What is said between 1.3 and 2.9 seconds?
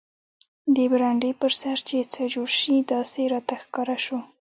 پر سر چې څه جوړ شي